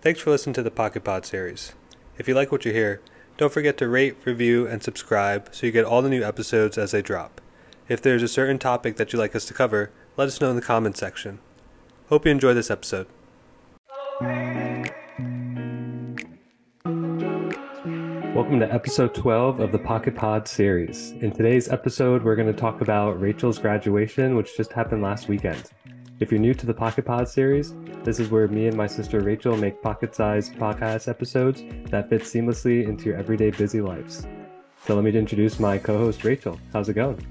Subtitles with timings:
[0.00, 1.72] Thanks for listening to the Pocket Pod series.
[2.18, 3.00] If you like what you hear,
[3.36, 6.92] don't forget to rate, review, and subscribe so you get all the new episodes as
[6.92, 7.40] they drop.
[7.88, 10.56] If there's a certain topic that you'd like us to cover, let us know in
[10.56, 11.40] the comments section.
[12.10, 13.08] Hope you enjoy this episode.
[18.36, 21.10] Welcome to episode 12 of the Pocket Pod series.
[21.10, 25.72] In today's episode, we're going to talk about Rachel's graduation, which just happened last weekend.
[26.20, 29.20] If you're new to the Pocket Pod series, this is where me and my sister
[29.20, 34.26] Rachel make pocket sized podcast episodes that fit seamlessly into your everyday busy lives.
[34.84, 36.58] So let me introduce my co host Rachel.
[36.72, 37.24] How's it going?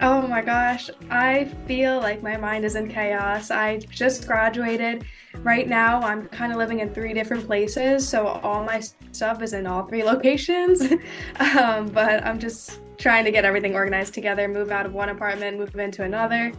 [0.00, 3.50] Oh my gosh, I feel like my mind is in chaos.
[3.50, 5.04] I just graduated.
[5.40, 8.80] Right now, I'm kind of living in three different places, so all my
[9.12, 10.80] stuff is in all three locations.
[11.38, 15.58] um, but I'm just trying to get everything organized together, move out of one apartment,
[15.58, 16.54] move into another.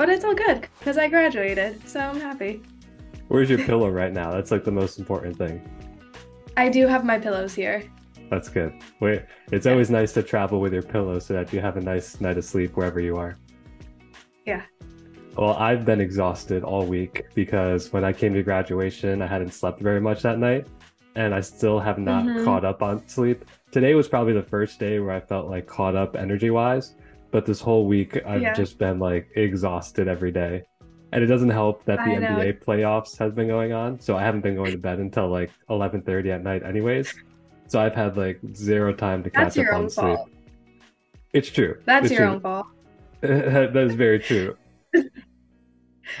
[0.00, 2.62] But it's all good because I graduated, so I'm happy.
[3.28, 4.30] Where's your pillow right now?
[4.30, 5.60] That's like the most important thing.
[6.56, 7.84] I do have my pillows here.
[8.30, 8.72] That's good.
[9.00, 9.72] Wait, it's yeah.
[9.72, 12.46] always nice to travel with your pillow so that you have a nice night of
[12.46, 13.36] sleep wherever you are.
[14.46, 14.62] Yeah.
[15.36, 19.80] Well, I've been exhausted all week because when I came to graduation, I hadn't slept
[19.80, 20.66] very much that night
[21.14, 22.42] and I still have not mm-hmm.
[22.46, 23.44] caught up on sleep.
[23.70, 26.94] Today was probably the first day where I felt like caught up energy wise
[27.30, 28.54] but this whole week I've yeah.
[28.54, 30.64] just been like exhausted every day.
[31.12, 34.42] And it doesn't help that the NBA playoffs has been going on, so I haven't
[34.42, 37.12] been going to bed until like 11:30 at night anyways.
[37.66, 40.16] So I've had like zero time to catch up on sleep.
[40.16, 40.30] Fault.
[41.32, 41.80] It's true.
[41.84, 42.34] That's it's your true.
[42.34, 42.66] own fault.
[43.20, 44.56] that is very true.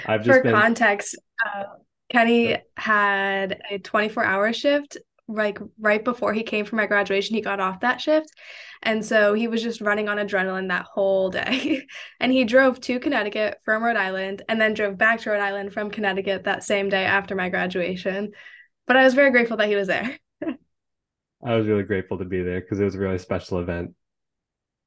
[0.06, 0.52] I've just For been...
[0.52, 1.64] context, uh,
[2.10, 7.40] Kenny had a 24 hour shift like right before he came for my graduation he
[7.40, 8.30] got off that shift
[8.82, 11.86] and so he was just running on adrenaline that whole day.
[12.22, 15.72] And he drove to connecticut from rhode island and then drove back to rhode island
[15.72, 18.32] from connecticut that same day after my graduation.
[18.86, 20.18] But i was very grateful that he was there.
[21.42, 23.94] I was really grateful to be there because it was a really special event.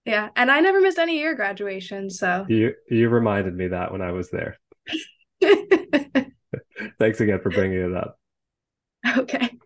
[0.06, 2.46] Yeah and i never missed any year graduation so.
[2.48, 4.58] You you reminded me that when i was there.
[7.00, 8.20] Thanks again for bringing it up.
[9.18, 9.58] Okay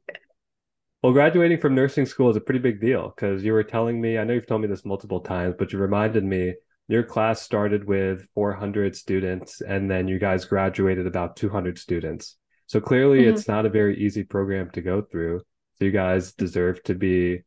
[1.08, 4.18] well, graduating from nursing school is a pretty big deal because you were telling me,
[4.18, 6.56] I know you've told me this multiple times, but you reminded me
[6.90, 12.36] your class started with 400 students and then you guys graduated about 200 students.
[12.66, 13.36] So clearly mm-hmm.
[13.36, 15.40] it's not a very easy program to go through.
[15.80, 17.44] So you guys deserve to be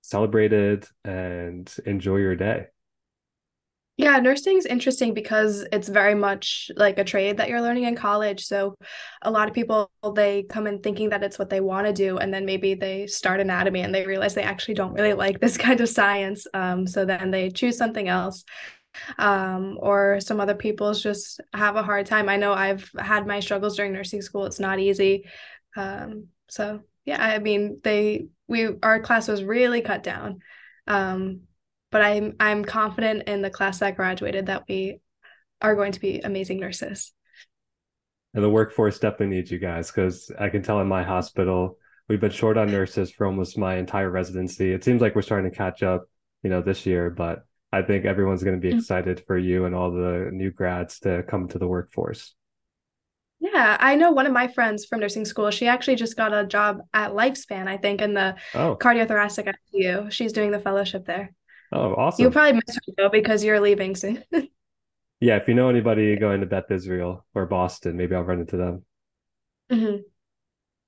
[0.00, 2.66] celebrated and enjoy your day.
[3.98, 7.96] Yeah, nursing is interesting because it's very much like a trade that you're learning in
[7.96, 8.44] college.
[8.44, 8.76] So
[9.22, 12.16] a lot of people they come in thinking that it's what they want to do
[12.16, 15.56] and then maybe they start anatomy and they realize they actually don't really like this
[15.66, 16.46] kind of science.
[16.54, 18.44] Um, so then they choose something else.
[19.18, 22.28] Um, or some other people's just have a hard time.
[22.28, 24.46] I know I've had my struggles during nursing school.
[24.46, 25.26] It's not easy.
[25.76, 30.40] Um, so yeah, I mean they we our class was really cut down.
[30.86, 31.42] Um,
[31.90, 35.00] but I'm I'm confident in the class that graduated that we
[35.60, 37.12] are going to be amazing nurses.
[38.34, 41.78] And the workforce definitely needs you guys because I can tell in my hospital
[42.08, 44.72] we've been short on nurses for almost my entire residency.
[44.72, 46.04] It seems like we're starting to catch up,
[46.42, 48.78] you know, this year, but I think everyone's going to be mm-hmm.
[48.78, 52.34] excited for you and all the new grads to come to the workforce.
[53.40, 55.50] Yeah, I know one of my friends from nursing school.
[55.50, 58.76] She actually just got a job at Lifespan, I think, in the oh.
[58.76, 60.10] cardiothoracic ICU.
[60.10, 61.32] She's doing the fellowship there.
[61.72, 62.22] Oh, awesome.
[62.22, 64.22] You'll probably miss her though because you're leaving soon.
[65.20, 68.56] yeah, if you know anybody going to Beth Israel or Boston, maybe I'll run into
[68.56, 68.84] them.
[69.70, 69.96] Mm-hmm.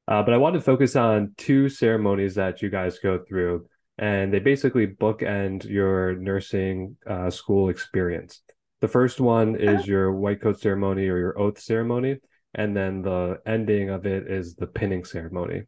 [0.09, 3.67] Uh, but I want to focus on two ceremonies that you guys go through,
[3.99, 8.43] and they basically bookend your nursing uh, school experience.
[8.81, 12.17] The first one is your white coat ceremony or your oath ceremony,
[12.55, 15.65] and then the ending of it is the pinning ceremony.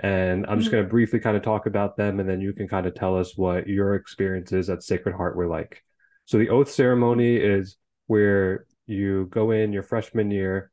[0.00, 0.76] And I'm just mm-hmm.
[0.76, 3.16] going to briefly kind of talk about them, and then you can kind of tell
[3.16, 5.82] us what your experiences at Sacred Heart were like.
[6.24, 10.70] So, the oath ceremony is where you go in your freshman year,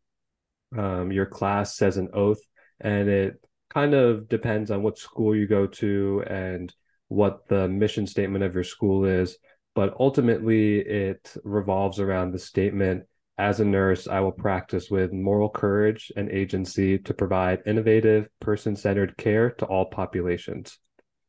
[0.77, 2.41] um, your class says an oath,
[2.79, 6.73] and it kind of depends on what school you go to and
[7.07, 9.37] what the mission statement of your school is.
[9.75, 13.03] But ultimately, it revolves around the statement
[13.37, 18.75] as a nurse, I will practice with moral courage and agency to provide innovative, person
[18.75, 20.77] centered care to all populations.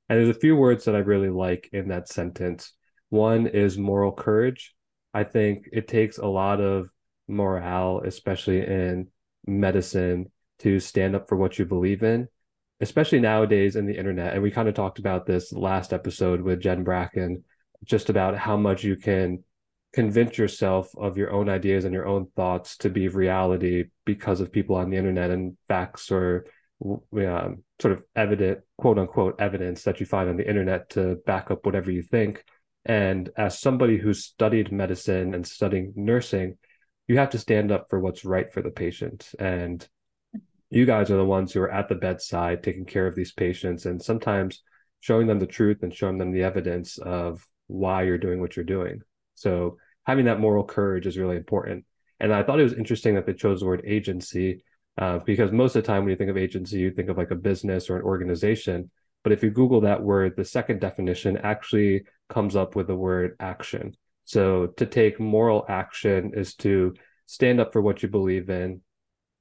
[0.08, 2.72] And there's a few words that I really like in that sentence.
[3.08, 4.74] One is moral courage.
[5.14, 6.88] I think it takes a lot of
[7.28, 9.08] morale, especially in
[9.46, 12.28] medicine, to stand up for what you believe in,
[12.80, 14.34] especially nowadays in the internet.
[14.34, 17.44] And we kind of talked about this last episode with Jen Bracken,
[17.84, 19.42] just about how much you can
[19.92, 24.52] convince yourself of your own ideas and your own thoughts to be reality because of
[24.52, 26.46] people on the internet and facts or
[26.84, 31.50] um, sort of evident, quote unquote, evidence that you find on the internet to back
[31.50, 32.44] up whatever you think.
[32.84, 36.58] And as somebody who's studied medicine and studying nursing,
[37.06, 39.30] you have to stand up for what's right for the patient.
[39.38, 39.86] And
[40.70, 43.84] you guys are the ones who are at the bedside taking care of these patients
[43.84, 44.62] and sometimes
[45.00, 48.64] showing them the truth and showing them the evidence of why you're doing what you're
[48.64, 49.02] doing.
[49.42, 51.84] So having that moral courage is really important.
[52.20, 54.64] And I thought it was interesting that they chose the word agency
[54.98, 57.30] uh, because most of the time when you think of agency, you think of like
[57.30, 58.90] a business or an organization.
[59.24, 63.36] But if you Google that word, the second definition actually comes up with the word
[63.40, 63.96] action.
[64.24, 66.94] So to take moral action is to
[67.26, 68.82] stand up for what you believe in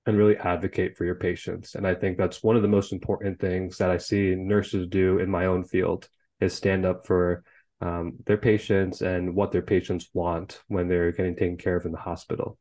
[0.06, 1.76] and really advocate for your patients.
[1.76, 5.20] And I think that's one of the most important things that I see nurses do
[5.20, 6.10] in my own field
[6.40, 7.44] is stand up for
[7.82, 11.92] um, their patients and what their patients want when they're getting taken care of in
[11.92, 12.58] the hospital.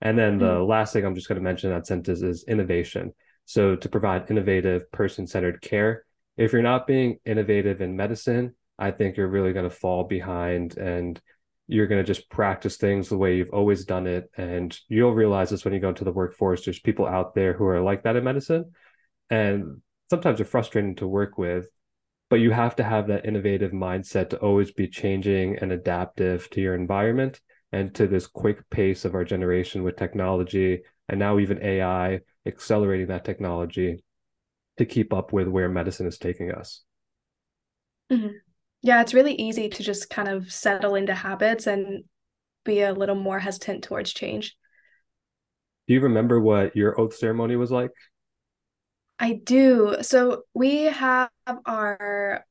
[0.00, 0.70] And then the mm-hmm.
[0.70, 3.12] last thing I'm just going to mention in that sentence is innovation.
[3.44, 6.04] So to provide innovative, person-centered care.
[6.36, 10.76] If you're not being innovative in medicine, I think you're really going to fall behind
[10.76, 11.20] and
[11.68, 14.30] you're going to just practice things the way you've always done it.
[14.36, 16.64] And you'll realize this when you go into the workforce.
[16.64, 18.72] There's people out there who are like that in medicine.
[19.30, 21.68] And sometimes they're frustrating to work with,
[22.32, 26.62] but you have to have that innovative mindset to always be changing and adaptive to
[26.62, 27.42] your environment
[27.72, 30.80] and to this quick pace of our generation with technology
[31.10, 34.02] and now even AI accelerating that technology
[34.78, 36.80] to keep up with where medicine is taking us.
[38.10, 38.36] Mm-hmm.
[38.80, 42.04] Yeah, it's really easy to just kind of settle into habits and
[42.64, 44.56] be a little more hesitant towards change.
[45.86, 47.90] Do you remember what your oath ceremony was like?
[49.22, 49.98] I do.
[50.02, 51.30] So we have
[51.64, 52.44] our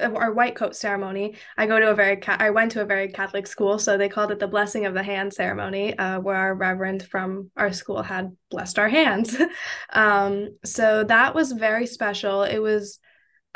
[0.00, 1.34] our white coat ceremony.
[1.56, 4.30] I go to a very I went to a very Catholic school, so they called
[4.30, 8.36] it the blessing of the hand ceremony, uh, where our reverend from our school had
[8.48, 9.36] blessed our hands.
[9.92, 12.44] um, so that was very special.
[12.44, 13.00] It was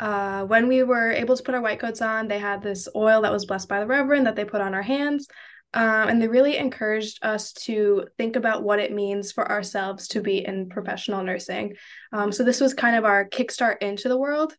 [0.01, 3.21] uh, when we were able to put our white coats on, they had this oil
[3.21, 5.29] that was blessed by the reverend that they put on our hands.
[5.73, 10.21] Um, and they really encouraged us to think about what it means for ourselves to
[10.21, 11.73] be in professional nursing.
[12.11, 14.55] Um, so this was kind of our kickstart into the world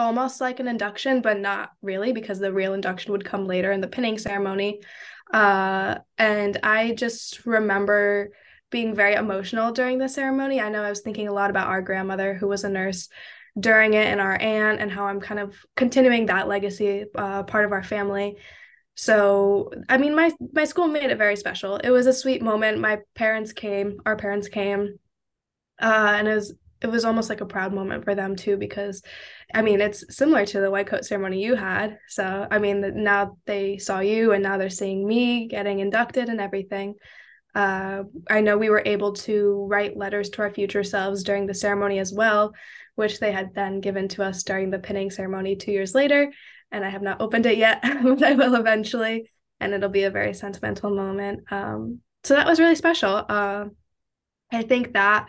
[0.00, 3.82] almost like an induction, but not really because the real induction would come later in
[3.82, 4.80] the pinning ceremony.
[5.32, 8.30] Uh, and I just remember
[8.70, 10.58] being very emotional during the ceremony.
[10.58, 13.08] I know I was thinking a lot about our grandmother who was a nurse
[13.58, 17.66] during it and our aunt and how I'm kind of continuing that legacy uh, part
[17.66, 18.38] of our family.
[18.94, 21.76] So, I mean, my my school made it very special.
[21.76, 22.80] It was a sweet moment.
[22.80, 24.98] My parents came, our parents came,
[25.80, 29.02] uh, and it was it was almost like a proud moment for them too because
[29.54, 33.36] i mean it's similar to the white coat ceremony you had so i mean now
[33.46, 36.94] they saw you and now they're seeing me getting inducted and everything
[37.54, 41.54] uh, i know we were able to write letters to our future selves during the
[41.54, 42.52] ceremony as well
[42.94, 46.30] which they had then given to us during the pinning ceremony two years later
[46.72, 49.30] and i have not opened it yet but i will eventually
[49.60, 53.64] and it'll be a very sentimental moment um, so that was really special uh,
[54.52, 55.28] i think that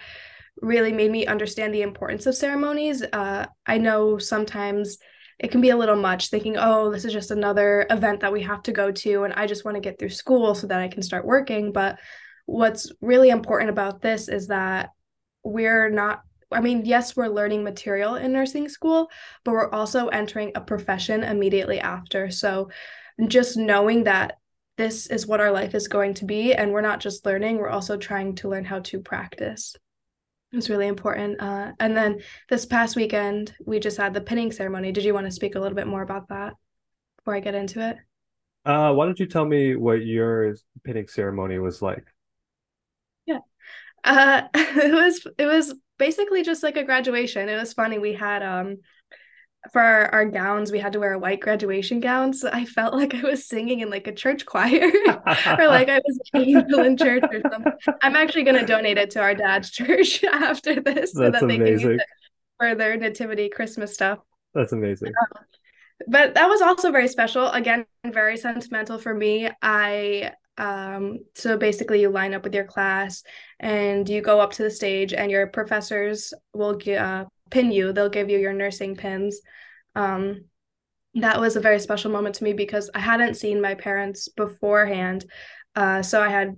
[0.62, 3.04] really made me understand the importance of ceremonies.
[3.14, 4.98] Uh, I know sometimes
[5.40, 8.44] it can be a little much thinking, oh, this is just another event that we
[8.44, 10.88] have to go to, and I just want to get through school so that I
[10.88, 11.72] can start working.
[11.72, 11.98] But
[12.46, 14.92] what's really important about this is that
[15.44, 16.22] we're not
[16.52, 19.10] I mean, yes, we're learning material in nursing school,
[19.44, 22.30] but we're also entering a profession immediately after.
[22.30, 22.70] So
[23.28, 24.38] just knowing that
[24.78, 27.70] this is what our life is going to be, and we're not just learning, we're
[27.70, 29.76] also trying to learn how to practice.
[30.54, 31.42] It's really important.
[31.42, 34.92] Uh, and then this past weekend, we just had the pinning ceremony.
[34.92, 36.54] Did you want to speak a little bit more about that
[37.18, 37.98] before I get into it?
[38.66, 42.06] Uh, why don't you tell me what your pinning ceremony was like?
[44.04, 47.50] Uh, it was it was basically just like a graduation.
[47.50, 48.00] It was funny.
[48.00, 48.78] We had um
[49.72, 52.34] for our, our, gowns, we had to wear a white graduation gown.
[52.34, 56.02] So I felt like I was singing in like a church choir or like I
[56.04, 57.74] was an angel in church or something.
[58.02, 61.58] I'm actually going to donate it to our dad's church after this so that they
[61.58, 61.60] amazing.
[61.60, 62.02] can use it
[62.58, 64.20] for their nativity Christmas stuff.
[64.54, 65.10] That's amazing.
[65.10, 65.44] Um,
[66.08, 67.48] but that was also very special.
[67.50, 69.50] Again, very sentimental for me.
[69.62, 70.32] I
[70.62, 73.24] um so basically you line up with your class
[73.60, 77.92] and you go up to the stage and your professors will uh, pin you.
[77.92, 79.42] They'll give you your nursing pins.
[79.96, 80.46] Um,
[81.16, 85.26] that was a very special moment to me because I hadn't seen my parents beforehand.
[85.76, 86.56] Uh, so I had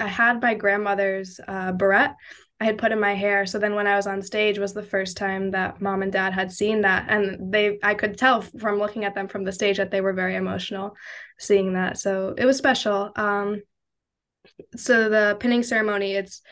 [0.00, 2.16] I had my grandmother's uh, barrette
[2.58, 3.44] I had put in my hair.
[3.44, 6.32] So then when I was on stage was the first time that mom and dad
[6.32, 7.06] had seen that.
[7.08, 10.14] And they I could tell from looking at them from the stage that they were
[10.14, 10.94] very emotional
[11.38, 11.98] seeing that.
[11.98, 13.12] So it was special.
[13.16, 13.62] Um
[14.76, 16.42] so the pinning ceremony, it's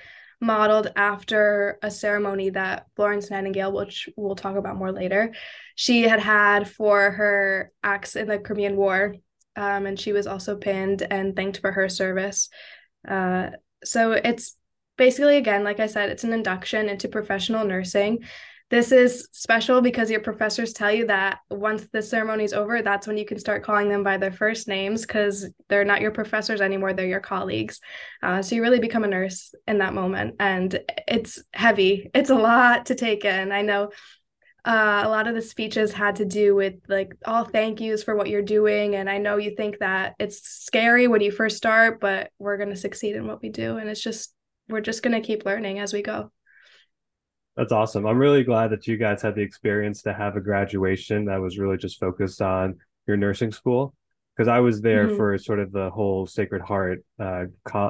[0.41, 5.33] modeled after a ceremony that Florence Nightingale, which we'll talk about more later,
[5.75, 9.15] she had had for her acts in the Crimean War.
[9.57, 12.49] Um, and she was also pinned and thanked for her service.
[13.07, 13.51] Uh,
[13.85, 14.57] so it's
[14.97, 18.25] basically, again, like I said, it's an induction into professional nursing.
[18.71, 23.07] This is special because your professors tell you that once the ceremony is over, that's
[23.07, 26.61] when you can start calling them by their first names because they're not your professors
[26.61, 27.79] anymore, they're your colleagues.
[28.23, 30.37] Uh, so you really become a nurse in that moment.
[30.41, 33.53] And it's heavy, it's a lot to take in.
[33.53, 33.91] I know
[34.65, 38.17] uh, a lot of the speeches had to do with like all thank yous for
[38.17, 42.01] what you're doing and i know you think that it's scary when you first start
[42.01, 44.35] but we're going to succeed in what we do and it's just
[44.69, 46.31] we're just going to keep learning as we go
[47.57, 48.07] that's awesome.
[48.07, 51.59] I'm really glad that you guys had the experience to have a graduation that was
[51.59, 53.95] really just focused on your nursing school.
[54.37, 55.17] Because I was there mm-hmm.
[55.17, 57.45] for sort of the whole Sacred Heart uh,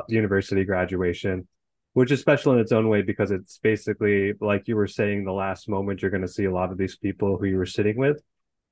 [0.09, 1.49] University graduation,
[1.95, 5.33] which is special in its own way because it's basically like you were saying, the
[5.33, 7.97] last moment you're going to see a lot of these people who you were sitting
[7.97, 8.23] with.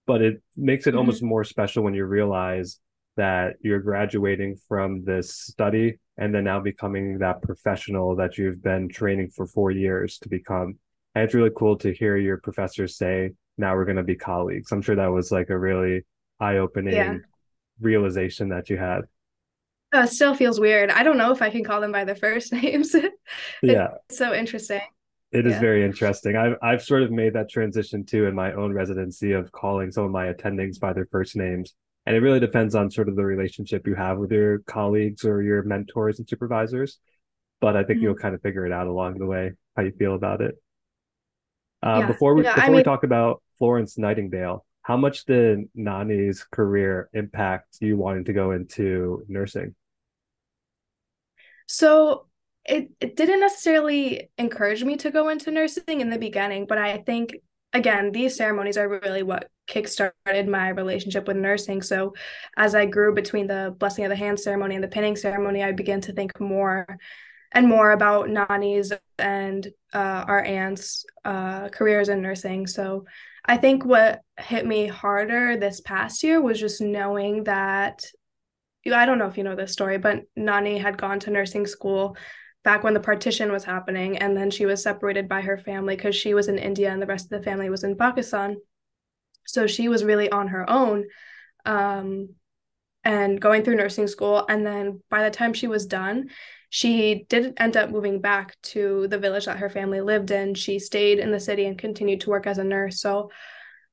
[0.06, 0.98] But it makes it mm-hmm.
[0.98, 2.78] almost more special when you realize
[3.16, 8.88] that you're graduating from this study and then now becoming that professional that you've been
[8.88, 10.78] training for four years to become.
[11.14, 14.72] And it's really cool to hear your professors say, now we're going to be colleagues.
[14.72, 16.02] I'm sure that was like a really
[16.40, 17.16] eye opening yeah.
[17.80, 19.02] realization that you had.
[19.92, 20.90] Uh, still feels weird.
[20.90, 22.96] I don't know if I can call them by their first names.
[23.62, 23.88] yeah.
[24.10, 24.80] so interesting.
[25.32, 25.60] It is yeah.
[25.60, 26.36] very interesting.
[26.36, 30.04] I've I've sort of made that transition too in my own residency of calling some
[30.04, 31.74] of my attendings by their first names
[32.06, 35.42] and it really depends on sort of the relationship you have with your colleagues or
[35.42, 36.98] your mentors and supervisors
[37.60, 38.04] but i think mm-hmm.
[38.04, 40.54] you'll kind of figure it out along the way how you feel about it
[41.82, 42.06] uh, yeah.
[42.06, 46.44] before we yeah, before I mean, we talk about florence nightingale how much did nani's
[46.44, 49.74] career impact you wanting to go into nursing
[51.66, 52.26] so
[52.64, 56.98] it, it didn't necessarily encourage me to go into nursing in the beginning but i
[56.98, 57.34] think
[57.72, 61.82] again, these ceremonies are really what kickstarted my relationship with nursing.
[61.82, 62.14] So
[62.56, 65.72] as I grew between the blessing of the hand ceremony and the pinning ceremony, I
[65.72, 66.86] began to think more
[67.52, 72.66] and more about Nani's and uh, our aunt's uh, careers in nursing.
[72.66, 73.04] So
[73.44, 78.04] I think what hit me harder this past year was just knowing that
[78.90, 82.16] I don't know if you know this story, but Nani had gone to nursing school
[82.64, 86.14] back when the partition was happening and then she was separated by her family because
[86.14, 88.56] she was in India and the rest of the family was in Pakistan
[89.44, 91.04] so she was really on her own
[91.64, 92.28] um,
[93.04, 96.28] and going through nursing school and then by the time she was done
[96.74, 100.54] she did end up moving back to the village that her family lived in.
[100.54, 102.98] She stayed in the city and continued to work as a nurse.
[102.98, 103.30] So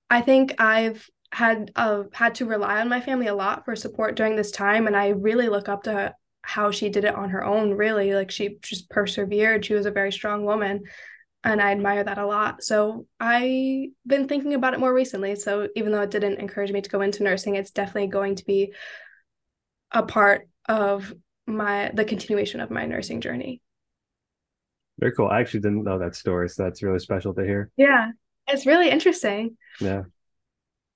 [0.10, 4.16] i think i've had uh, had to rely on my family a lot for support
[4.16, 4.88] during this time.
[4.88, 8.16] And i really look up to how she did it on her own really.
[8.16, 9.66] Like she just persevered.
[9.66, 10.84] She was a very strong woman
[11.44, 12.64] and i admire that a lot.
[12.64, 15.36] So i've been thinking about it more recently.
[15.36, 18.46] So even though it didn't encourage me to go into nursing it's definitely going to
[18.46, 18.72] be
[19.92, 21.14] a part of
[21.50, 23.62] my the continuation of my nursing journey.
[25.00, 25.28] Very cool.
[25.28, 27.72] I actually didn't know that story so that's really special to hear.
[27.78, 28.12] Yeah
[28.52, 29.58] it's really interesting.
[29.80, 30.04] Yeah.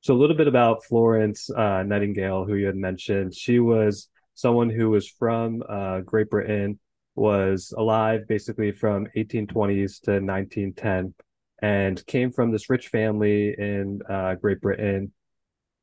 [0.01, 3.33] So a little bit about florence uh, nightingale who you had mentioned.
[3.33, 6.79] She was someone who was from uh, Great Britain,
[7.15, 11.13] was alive basically from 1820s to 1910,
[11.61, 15.13] and came from this rich family in uh, Great Britain.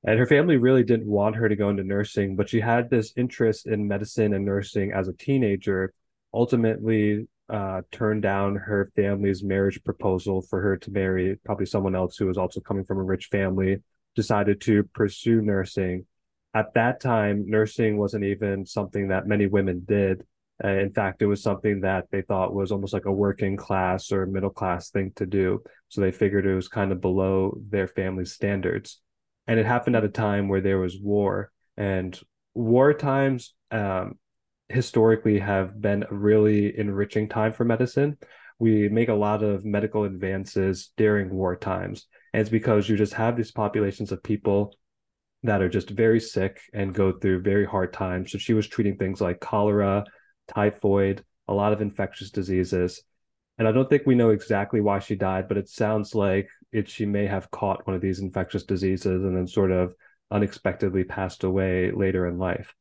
[0.04, 3.12] And her family really didn't want her to go into nursing, but she had this
[3.16, 5.92] interest in medicine and nursing as a teenager.
[6.32, 12.16] Ultimately, uh, turned down her family's marriage proposal for her to marry probably someone else
[12.16, 13.78] who was also coming from a rich family.
[14.16, 16.06] Decided to pursue nursing
[16.54, 20.24] at that time, nursing wasn't even something that many women did.
[20.62, 24.12] Uh, in fact, it was something that they thought was almost like a working class
[24.12, 25.62] or middle class thing to do.
[25.88, 29.00] So they figured it was kind of below their family standards.
[29.50, 31.50] And it happened at a time where there was war.
[31.76, 32.16] And
[32.54, 34.16] war times um,
[34.68, 38.16] historically have been a really enriching time for medicine.
[38.60, 42.06] We make a lot of medical advances during war times.
[42.32, 44.72] And it's because you just have these populations of people
[45.42, 48.30] that are just very sick and go through very hard times.
[48.30, 50.04] So she was treating things like cholera,
[50.46, 53.02] typhoid, a lot of infectious diseases.
[53.58, 56.88] And I don't think we know exactly why she died, but it sounds like it
[56.88, 59.94] she may have caught one of these infectious diseases and then sort of
[60.30, 62.74] unexpectedly passed away later in life.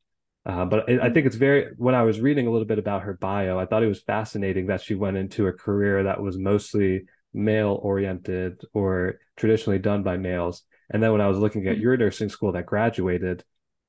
[0.46, 3.02] Uh, but it, I think it's very, when I was reading a little bit about
[3.02, 6.38] her bio, I thought it was fascinating that she went into a career that was
[6.38, 11.76] mostly male oriented or traditionally done by males and then when I was looking at
[11.76, 11.82] hmm.
[11.82, 13.44] your nursing school that graduated,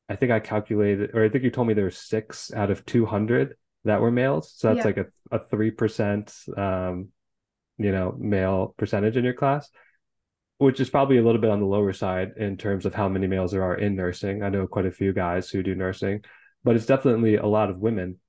[0.08, 2.86] I think I calculated, or I think you told me there were six out of
[2.86, 3.56] 200
[3.86, 4.54] that were males.
[4.56, 4.84] So that's Yeah.
[4.86, 7.10] like a, a 3%, um,
[7.78, 9.70] you know, male percentage in your class,
[10.62, 13.26] which is probably a little bit on the lower side in terms of how many
[13.26, 14.44] males there are in nursing.
[14.44, 16.24] I know quite a few guys who do nursing,
[16.64, 18.20] but it's definitely a lot of women.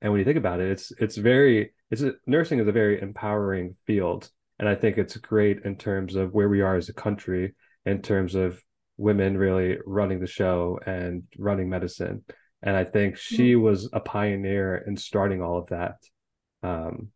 [0.00, 3.02] And when you think about it, it's it's very it's a, nursing is a very
[3.02, 4.30] empowering field,
[4.60, 8.00] and I think it's great in terms of where we are as a country in
[8.00, 8.62] terms of
[8.96, 12.22] women really running the show and running medicine.
[12.62, 13.62] And I think she Mhm.
[13.62, 15.96] was a pioneer in starting all of that.
[16.62, 17.10] Um,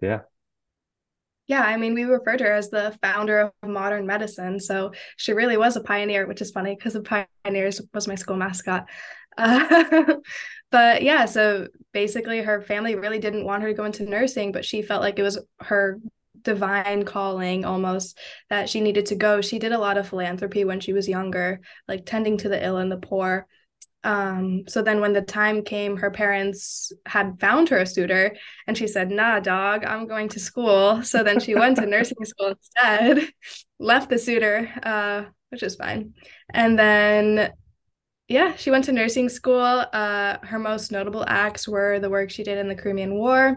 [0.00, 0.22] yeah,
[1.46, 4.58] Yeah, I mean, we refer to her as the founder of modern medicine.
[4.58, 8.36] So she really was a pioneer, which is funny because the Pioneers was my school
[8.36, 8.86] mascot.
[9.38, 10.16] Uh,
[10.72, 14.64] but yeah, so basically, her family really didn't want her to go into nursing, but
[14.64, 16.00] she felt like it was her
[16.42, 18.18] divine calling almost
[18.50, 19.40] that she needed to go.
[19.40, 22.78] She did a lot of philanthropy when she was younger, like tending to the ill
[22.78, 23.46] and the poor.
[24.06, 28.36] Um, so then when the time came, her parents had found her a suitor
[28.68, 31.02] and she said, nah, dog, I'm going to school.
[31.02, 33.28] So then she went to nursing school instead,
[33.80, 36.14] left the suitor, uh, which is fine.
[36.50, 37.52] And then,
[38.28, 39.84] yeah, she went to nursing school.
[39.92, 43.56] Uh, her most notable acts were the work she did in the Crimean War.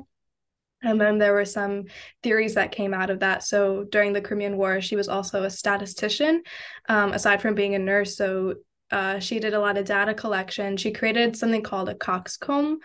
[0.82, 1.84] And then there were some
[2.24, 3.44] theories that came out of that.
[3.44, 6.42] So during the Crimean War, she was also a statistician,
[6.88, 8.16] um, aside from being a nurse.
[8.18, 8.56] So
[8.92, 10.78] uh, she did a lot of data collection.
[10.78, 12.80] She created something called a coxcomb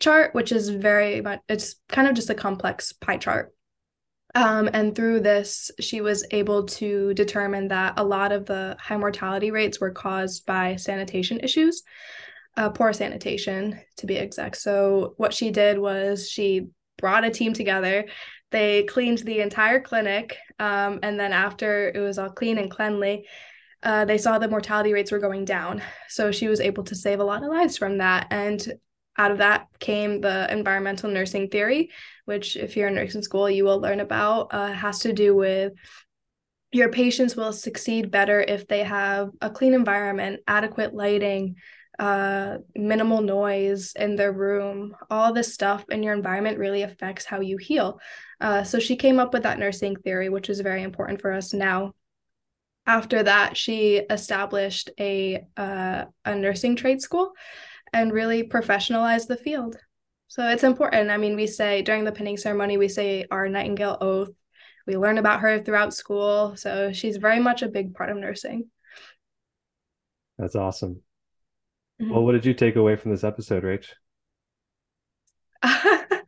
[0.00, 3.52] chart, which is very much, it's kind of just a complex pie chart.
[4.34, 8.98] Um, and through this, she was able to determine that a lot of the high
[8.98, 11.82] mortality rates were caused by sanitation issues,
[12.56, 14.58] uh, poor sanitation to be exact.
[14.58, 18.06] So, what she did was she brought a team together.
[18.50, 20.36] They cleaned the entire clinic.
[20.58, 23.26] Um, and then, after it was all clean and cleanly,
[23.86, 25.80] uh, they saw the mortality rates were going down.
[26.08, 28.26] So she was able to save a lot of lives from that.
[28.32, 28.60] And
[29.16, 31.90] out of that came the environmental nursing theory,
[32.24, 35.72] which, if you're in nursing school, you will learn about, uh, has to do with
[36.72, 41.54] your patients will succeed better if they have a clean environment, adequate lighting,
[42.00, 44.96] uh, minimal noise in their room.
[45.08, 48.00] All this stuff in your environment really affects how you heal.
[48.40, 51.54] Uh, so she came up with that nursing theory, which is very important for us
[51.54, 51.92] now
[52.86, 57.32] after that, she established a uh, a nursing trade school
[57.92, 59.76] and really professionalized the field.
[60.28, 61.10] So it's important.
[61.10, 64.30] I mean, we say during the pinning ceremony, we say our Nightingale oath.
[64.86, 66.56] We learn about her throughout school.
[66.56, 68.70] So she's very much a big part of nursing.
[70.38, 71.02] that's awesome.
[72.00, 72.10] Mhm.
[72.10, 73.86] Well, what did you take away from this episode, Rach?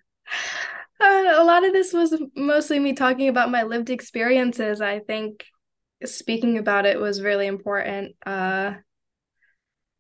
[1.01, 4.81] Uh, a lot of this was mostly me talking about my lived experiences.
[4.81, 5.45] I think
[6.05, 8.75] speaking about it was really important uh,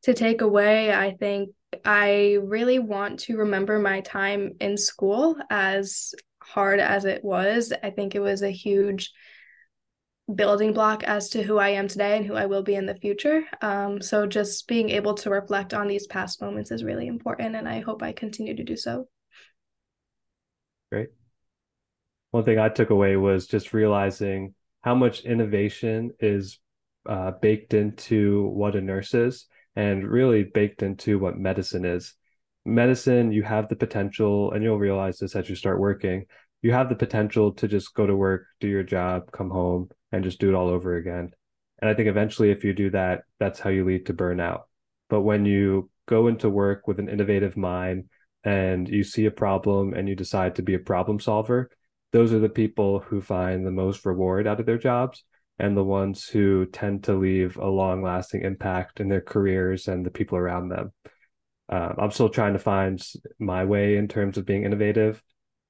[0.02, 0.92] to take away.
[0.92, 1.50] I think
[1.84, 7.72] I really want to remember my time in school as hard as it was.
[7.82, 9.12] I think it was a huge
[10.34, 12.94] building block as to who I am today and who I will be in the
[12.94, 13.44] future.
[13.62, 17.68] Um, so just being able to reflect on these past moments is really important, and
[17.68, 19.08] I hope I continue to do so.
[20.90, 21.08] Great.
[22.30, 24.54] One thing I took away was just realizing
[24.88, 26.60] how much innovation is
[27.06, 29.44] uh, baked into what a nurse is
[29.76, 32.14] and really baked into what medicine is.
[32.64, 36.24] Medicine, you have the potential, and you'll realize this as you start working,
[36.62, 40.24] you have the potential to just go to work, do your job, come home, and
[40.24, 41.32] just do it all over again.
[41.82, 44.62] And I think eventually, if you do that, that's how you lead to burnout.
[45.10, 48.04] But when you go into work with an innovative mind
[48.42, 51.68] and you see a problem and you decide to be a problem solver,
[52.12, 55.24] those are the people who find the most reward out of their jobs
[55.58, 60.06] and the ones who tend to leave a long lasting impact in their careers and
[60.06, 60.92] the people around them.
[61.68, 63.02] Um, I'm still trying to find
[63.38, 65.22] my way in terms of being innovative.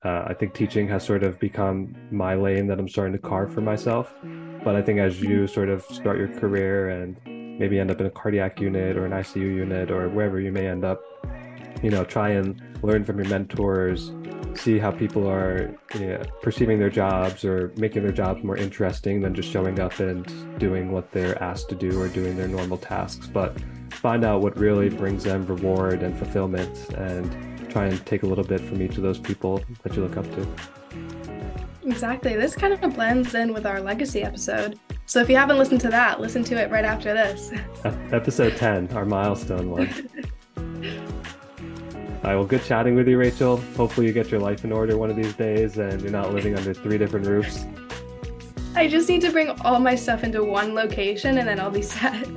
[0.05, 3.53] Uh, I think teaching has sort of become my lane that I'm starting to carve
[3.53, 4.14] for myself.
[4.62, 7.16] But I think as you sort of start your career and
[7.59, 10.68] maybe end up in a cardiac unit or an ICU unit or wherever you may
[10.68, 11.01] end up,
[11.82, 14.12] you know, try and learn from your mentors,
[14.54, 19.20] see how people are you know, perceiving their jobs or making their jobs more interesting
[19.20, 22.78] than just showing up and doing what they're asked to do or doing their normal
[22.78, 23.26] tasks.
[23.26, 23.56] But
[23.90, 28.44] find out what really brings them reward and fulfillment and try and take a little
[28.44, 30.48] bit from each of those people that you look up to.
[31.84, 32.36] Exactly.
[32.36, 34.78] This kind of blends in with our legacy episode.
[35.06, 37.50] So if you haven't listened to that, listen to it right after this.
[38.12, 39.88] Episode 10, our milestone one.
[42.28, 43.56] All right, well, good chatting with you, Rachel.
[43.74, 46.54] Hopefully, you get your life in order one of these days and you're not living
[46.54, 47.64] under three different roofs.
[48.74, 51.80] I just need to bring all my stuff into one location and then I'll be
[51.80, 52.28] set.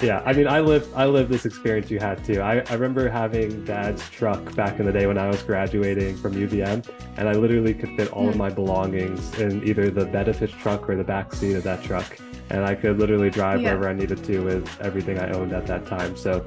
[0.00, 2.40] yeah, I mean, I lived I lived this experience you had too.
[2.40, 6.32] I, I remember having dad's truck back in the day when I was graduating from
[6.32, 6.88] UVM,
[7.18, 8.38] and I literally could fit all of hmm.
[8.38, 11.82] my belongings in either the bed of his truck or the back seat of that
[11.82, 12.16] truck,
[12.48, 13.74] and I could literally drive yeah.
[13.74, 16.16] wherever I needed to with everything I owned at that time.
[16.16, 16.42] So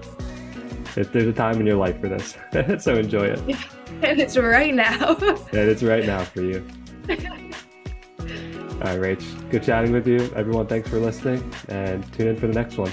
[0.97, 2.37] it, there's a time in your life for this,
[2.83, 3.39] so enjoy it.
[4.01, 5.15] And it's right now.
[5.17, 6.67] and it's right now for you.
[7.09, 9.49] All right, Rach.
[9.49, 10.31] Good chatting with you.
[10.35, 12.91] Everyone, thanks for listening and tune in for the next one.